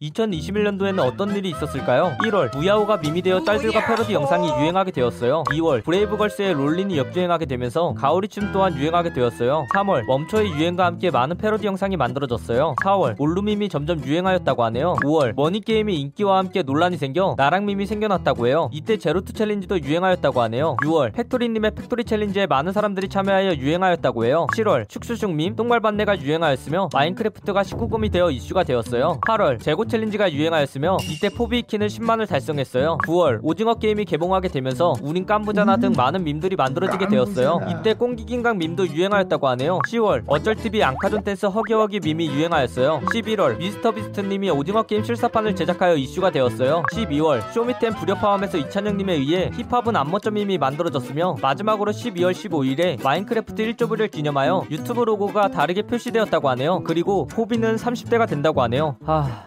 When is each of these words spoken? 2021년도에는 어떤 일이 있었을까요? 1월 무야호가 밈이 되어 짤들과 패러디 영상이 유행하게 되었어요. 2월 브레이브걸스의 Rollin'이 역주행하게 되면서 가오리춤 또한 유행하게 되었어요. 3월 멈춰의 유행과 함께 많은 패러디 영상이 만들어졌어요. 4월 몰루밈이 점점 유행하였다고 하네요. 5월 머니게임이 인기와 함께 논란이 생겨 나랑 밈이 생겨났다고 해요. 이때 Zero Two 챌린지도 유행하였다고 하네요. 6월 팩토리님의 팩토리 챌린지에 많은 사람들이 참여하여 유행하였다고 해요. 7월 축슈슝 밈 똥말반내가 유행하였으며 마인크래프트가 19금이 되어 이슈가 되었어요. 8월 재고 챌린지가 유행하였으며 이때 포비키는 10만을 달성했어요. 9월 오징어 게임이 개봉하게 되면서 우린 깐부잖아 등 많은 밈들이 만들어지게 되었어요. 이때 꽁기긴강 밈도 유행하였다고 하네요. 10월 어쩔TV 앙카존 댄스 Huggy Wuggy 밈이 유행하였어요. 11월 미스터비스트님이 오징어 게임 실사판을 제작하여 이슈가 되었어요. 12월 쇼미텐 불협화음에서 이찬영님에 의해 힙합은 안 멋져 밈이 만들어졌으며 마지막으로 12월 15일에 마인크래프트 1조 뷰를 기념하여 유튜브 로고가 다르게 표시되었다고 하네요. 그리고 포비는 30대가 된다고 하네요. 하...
2021년도에는 0.00 0.98
어떤 1.00 1.36
일이 1.36 1.50
있었을까요? 1.50 2.16
1월 2.24 2.56
무야호가 2.56 2.96
밈이 2.98 3.20
되어 3.20 3.44
짤들과 3.44 3.86
패러디 3.86 4.14
영상이 4.14 4.48
유행하게 4.48 4.92
되었어요. 4.92 5.44
2월 5.50 5.84
브레이브걸스의 5.84 6.54
Rollin'이 6.54 6.96
역주행하게 6.96 7.44
되면서 7.44 7.92
가오리춤 7.94 8.50
또한 8.52 8.74
유행하게 8.78 9.12
되었어요. 9.12 9.66
3월 9.74 10.06
멈춰의 10.06 10.52
유행과 10.52 10.86
함께 10.86 11.10
많은 11.10 11.36
패러디 11.36 11.66
영상이 11.66 11.98
만들어졌어요. 11.98 12.76
4월 12.82 13.16
몰루밈이 13.18 13.68
점점 13.68 14.02
유행하였다고 14.02 14.64
하네요. 14.64 14.96
5월 15.04 15.34
머니게임이 15.36 16.00
인기와 16.00 16.38
함께 16.38 16.62
논란이 16.62 16.96
생겨 16.96 17.34
나랑 17.36 17.66
밈이 17.66 17.84
생겨났다고 17.84 18.46
해요. 18.46 18.70
이때 18.72 18.96
Zero 18.96 19.18
Two 19.18 19.34
챌린지도 19.34 19.82
유행하였다고 19.82 20.40
하네요. 20.40 20.76
6월 20.82 21.12
팩토리님의 21.12 21.72
팩토리 21.72 22.04
챌린지에 22.04 22.46
많은 22.46 22.72
사람들이 22.72 23.10
참여하여 23.10 23.56
유행하였다고 23.56 24.24
해요. 24.24 24.46
7월 24.56 24.88
축슈슝 24.88 25.36
밈 25.36 25.56
똥말반내가 25.56 26.22
유행하였으며 26.22 26.88
마인크래프트가 26.94 27.60
19금이 27.60 28.10
되어 28.10 28.30
이슈가 28.30 28.64
되었어요. 28.64 29.20
8월 29.28 29.60
재고 29.60 29.89
챌린지가 29.90 30.32
유행하였으며 30.32 30.98
이때 31.10 31.28
포비키는 31.28 31.88
10만을 31.88 32.28
달성했어요. 32.28 32.98
9월 33.06 33.40
오징어 33.42 33.74
게임이 33.74 34.04
개봉하게 34.06 34.48
되면서 34.48 34.94
우린 35.02 35.26
깐부잖아 35.26 35.76
등 35.76 35.92
많은 35.96 36.24
밈들이 36.24 36.56
만들어지게 36.56 37.08
되었어요. 37.08 37.60
이때 37.68 37.92
꽁기긴강 37.94 38.58
밈도 38.58 38.88
유행하였다고 38.88 39.48
하네요. 39.48 39.80
10월 39.88 40.22
어쩔TV 40.26 40.82
앙카존 40.82 41.22
댄스 41.24 41.46
Huggy 41.46 41.73
Wuggy 41.73 42.00
밈이 42.00 42.28
유행하였어요. 42.28 43.00
11월 43.12 43.58
미스터비스트님이 43.58 44.50
오징어 44.50 44.84
게임 44.84 45.02
실사판을 45.04 45.56
제작하여 45.56 45.96
이슈가 45.96 46.30
되었어요. 46.30 46.84
12월 46.92 47.42
쇼미텐 47.52 47.94
불협화음에서 47.94 48.58
이찬영님에 48.58 49.14
의해 49.14 49.50
힙합은 49.54 49.96
안 49.96 50.04
멋져 50.04 50.34
밈이 50.34 50.58
만들어졌으며 50.58 51.36
마지막으로 51.42 51.92
12월 51.92 52.32
15일에 52.32 53.02
마인크래프트 53.02 53.74
1조 53.74 53.85
뷰를 53.85 54.10
기념하여 54.10 54.66
유튜브 54.70 55.02
로고가 55.02 55.48
다르게 55.48 55.82
표시되었다고 55.82 56.48
하네요. 56.50 56.82
그리고 56.84 57.26
포비는 57.26 57.76
30대가 57.76 58.28
된다고 58.28 58.62
하네요. 58.62 58.96
하... 59.04 59.46